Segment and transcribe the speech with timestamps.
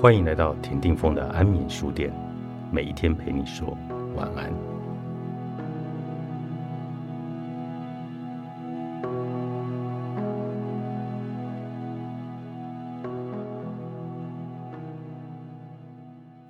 [0.00, 2.10] 欢迎来到田定峰的安眠书店，
[2.72, 3.76] 每一天陪你说
[4.16, 4.50] 晚安。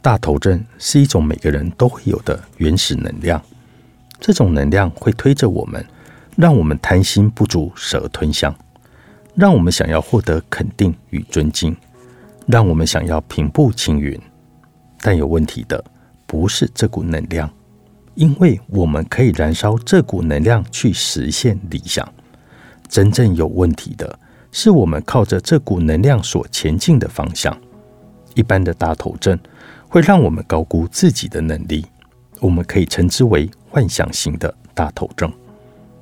[0.00, 3.38] 大头症是一种每个人都会有的原始能量，
[4.18, 5.84] 这种能量会推着我们，
[6.34, 8.54] 让我们贪心不足蛇吞象，
[9.34, 11.76] 让我们想要获得肯定与尊敬。
[12.46, 14.20] 让我们想要平步青云，
[15.00, 15.82] 但有问题的
[16.26, 17.50] 不是这股能量，
[18.14, 22.06] 因为我们可以燃烧这股能量去实现理想。
[22.88, 24.18] 真正有问题的
[24.52, 27.56] 是我们靠着这股能量所前进的方向。
[28.34, 29.38] 一般的大头症
[29.88, 31.86] 会让我们高估自己的能力，
[32.40, 35.32] 我们可以称之为幻想型的大头症，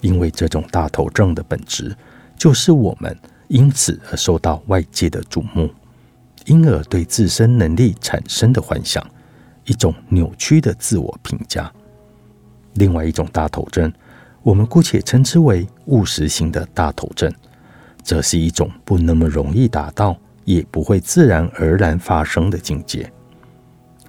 [0.00, 1.96] 因为这种大头症的本质
[2.36, 3.16] 就是我们
[3.48, 5.70] 因此而受到外界的瞩目。
[6.46, 9.04] 因而对自身能力产生的幻想，
[9.64, 11.72] 一种扭曲的自我评价。
[12.74, 13.92] 另外一种大头症，
[14.42, 17.32] 我们姑且称之为务实型的大头症，
[18.02, 23.10] 则是一种不那么容易达到，也不会自然而然发生的境界。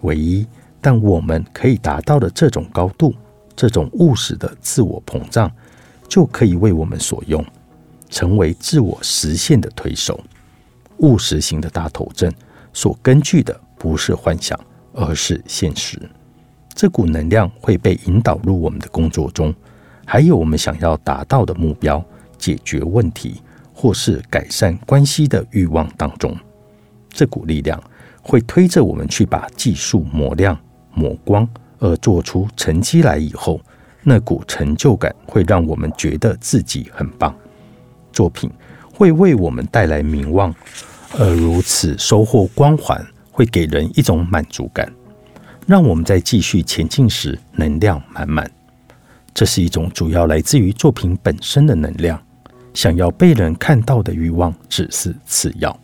[0.02, 0.46] 唯一
[0.80, 3.14] 但我们可以达到的这种高度，
[3.56, 5.52] 这种务实的自我膨胀，
[6.08, 7.44] 就可以为我们所用，
[8.12, 10.20] 成为自我实现的推手。
[11.00, 12.31] 务实型的大头症
[12.73, 14.59] 所根据的不是幻想，
[14.94, 16.00] 而是现实。
[16.73, 19.54] 这股能量会被引导入我们的工作中，
[20.06, 22.04] 还有我们想要达到的目标、
[22.38, 23.42] 解决问题
[23.73, 26.36] 或是改善关系的欲望当中。
[27.09, 27.82] 这股力量
[28.22, 30.56] 会推着我们去把技术磨亮、
[30.94, 31.48] 磨光，
[31.80, 33.59] 而做出成绩来以后，
[34.04, 37.36] 那股成就感会让我们觉得自己很棒。
[38.14, 38.52] 作品
[38.98, 40.53] 会为我们带来名望。
[41.20, 44.92] 而如此收获光环，会给人一种满足感，
[45.67, 48.49] 让我们在继续前进时能量满满。
[49.36, 52.20] 这是一种主要来自于作品本身的能量，
[52.73, 55.80] 想要被人看到的欲望只是次要，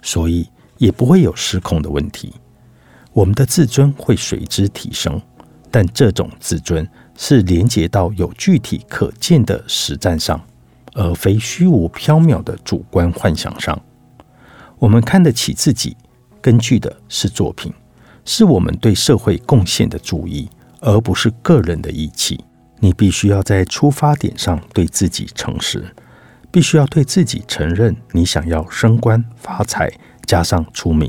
[0.00, 0.48] 所以
[0.78, 2.32] 也不会有失控的问题。
[3.12, 5.20] 我们的自尊会随之提升，
[5.70, 10.40] 但这种自尊是连接到有具体可见的实战上，
[10.98, 13.80] 而非虚无缥缈的主观幻想上。
[14.80, 15.96] 我们看得起自己，
[16.42, 17.72] 根据的是作品，
[18.24, 20.50] 是我们对社会贡献的注意，
[20.80, 22.44] 而不是个人的义气。
[22.80, 25.84] 你必须要在出发点上对自己诚实，
[26.50, 29.92] 必须要对自己承认，你想要升官发财，
[30.26, 31.08] 加上出名，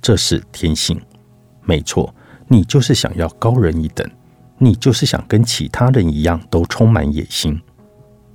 [0.00, 0.98] 这是天性。
[1.62, 2.14] 没错，
[2.48, 4.10] 你就是想要高人一等，
[4.56, 7.60] 你就是想跟其他人一样，都充满野心。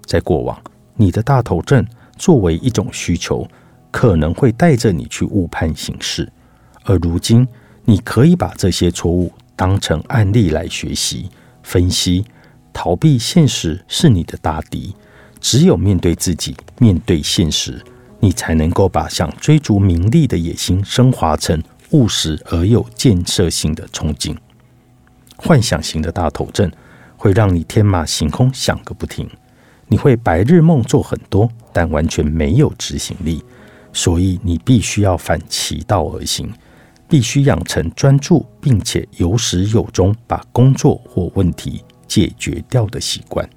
[0.06, 0.59] 在过往，
[0.95, 1.85] 你的大头症
[2.17, 3.47] 作为一种需求。
[3.91, 6.29] 可能会带着你去误判形势，
[6.83, 7.47] 而如今
[7.85, 11.29] 你可以把这些错误当成案例来学习、
[11.63, 12.25] 分析。
[12.73, 14.94] 逃避现实是你的大敌。
[15.39, 17.81] 只有面对自己，面对现实，
[18.19, 24.35] 你才能够把想追逐名利的野心升华成务实而有建设性的憧憬。
[25.38, 26.69] 幻想型的大头症
[27.16, 29.29] 会让你天马行空想个不停，
[29.88, 33.44] 你会白日梦做很多，但完全没有执行力。
[33.94, 36.51] 所以你必须要反其道而行，
[37.07, 43.47] 必须养成专注并且有始有终把工作或问题解决掉的习惯。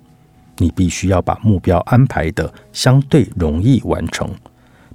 [0.58, 4.30] 你必须要把目标安排的相对容易完成，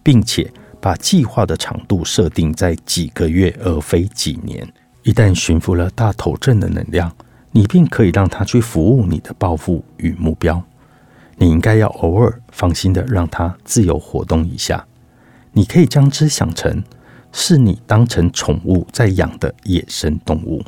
[0.02, 0.50] 并且
[0.80, 4.66] 把计划的长度设定在几个月而非几年。
[5.04, 7.14] 一旦驯服了大头症的能量，
[7.52, 10.64] 你便可以让他去服务你的抱负与目标。
[11.38, 14.86] 你应该要偶尔放心的让它自由活动一下。
[15.52, 16.84] 你可以将之想成
[17.32, 20.64] 是你当成宠物在养的野生动物，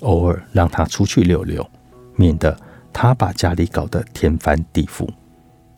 [0.00, 1.68] 偶尔让它出去溜溜，
[2.16, 2.56] 免得
[2.92, 5.08] 它把家里搞得天翻地覆。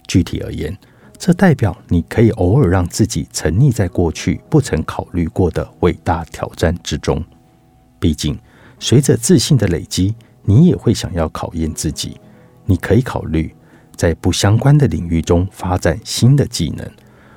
[0.07, 0.77] 具体而言，
[1.17, 7.25] 这代表你可以偶尔让自己沉溺在过去不曾考虑过的伟大挑战之中。
[7.99, 8.39] 毕竟，
[8.79, 12.21] 随着自信的累积，你也会想要考验自己。
[12.67, 13.55] 你可以考虑
[13.97, 16.89] 在不相关的领域中发展新的技能。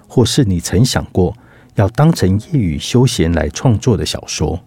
[0.07, 1.36] 或是你曾想过
[1.75, 4.59] 要当成业余休闲来创作的小说，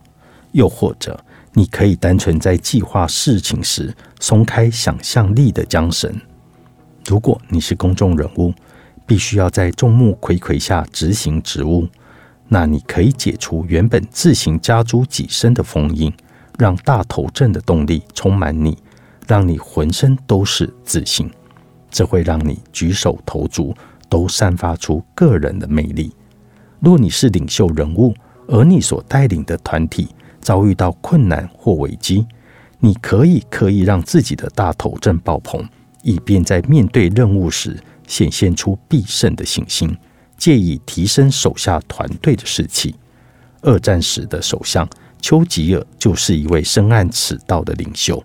[0.52, 1.18] 又或者
[1.54, 6.14] 你可以单纯在计划事情时松开想象力的缰绳。
[7.06, 8.52] 如果你是公众人物，
[9.06, 11.88] 必须要在众目睽睽下执行职务，
[12.46, 16.12] 那你可以解除原本自行加诸己身的封印，
[16.58, 18.78] 让大头阵的动力充满你，
[19.26, 21.28] 让你浑身都是自信。
[21.90, 23.74] 这会让你举手投足。
[24.10, 26.12] 都散发出个人的魅力。
[26.80, 28.12] 若你是领袖人物，
[28.48, 30.08] 而你所带领的团体
[30.40, 32.26] 遭遇到困难或危机，
[32.80, 35.64] 你可以刻意让自己的大头症爆棚，
[36.02, 37.78] 以便在面对任务时
[38.08, 39.96] 显现出必胜的信心，
[40.36, 42.96] 借以提升手下团队的士气。
[43.62, 44.88] 二战时的首相
[45.22, 48.20] 丘吉尔就是一位深谙此道的领袖。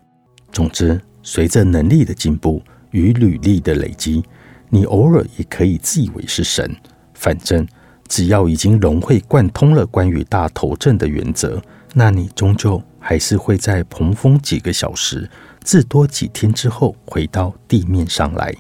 [0.52, 2.64] 总之，随着能力的进步
[2.96, 4.24] 与履历的累积，
[4.70, 6.74] 你偶尔也可以自以为是神。
[7.14, 7.68] 反正，
[8.08, 11.62] 只要已经融会贯通了关于大头阵的原则，
[11.94, 15.30] 那你终究还是会在蓬风几个小时，
[15.62, 18.56] 至多几天之后回到地面上来。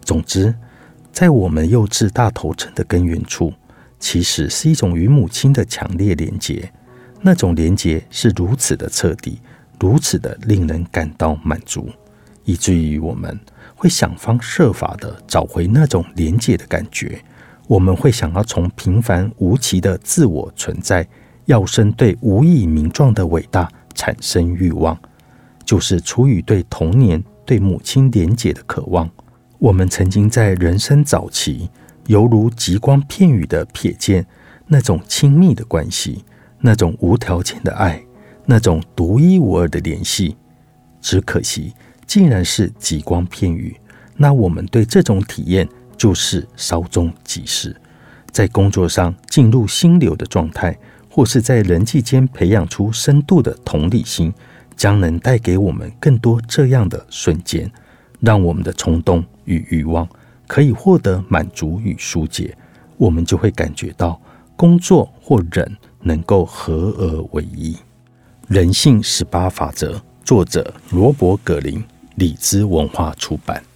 [0.00, 0.52] 总之，
[1.12, 3.52] 在我们幼稚大头阵的根源处，
[4.00, 6.68] 其实是一种与母亲的强烈连结。
[7.20, 9.40] 那种连结是如此的彻底。
[9.78, 11.88] 如此的令人感到满足，
[12.44, 13.38] 以至于我们
[13.74, 17.22] 会想方设法的找回那种连结的感觉。
[17.68, 21.06] 我们会想要从平凡无奇的自我存在，
[21.46, 24.98] 要生对无以名状的伟大产生欲望，
[25.64, 29.08] 就是出于对童年对母亲连结的渴望。
[29.58, 31.70] 我们曾经在人生早期，
[32.08, 34.26] 犹如极光片羽的瞥见
[34.66, 36.24] 那种亲密的关系，
[36.60, 38.02] 那种无条件的爱。
[38.44, 40.36] 那种独一无二的联系，
[41.00, 41.72] 只可惜
[42.06, 43.76] 竟然是极光片语。
[44.16, 47.74] 那我们对这种体验就是稍纵即逝。
[48.30, 50.76] 在工作上进入心流的状态，
[51.10, 54.32] 或是在人际间培养出深度的同理心，
[54.76, 57.70] 将能带给我们更多这样的瞬间，
[58.20, 60.08] 让我们的冲动与欲望
[60.46, 62.56] 可以获得满足与疏解。
[62.96, 64.20] 我们就会感觉到
[64.56, 67.76] 工作或人能够合而为一。
[68.48, 71.82] 人性十八法则，作者罗伯·格林，
[72.22, 73.71] 李兹文化出版。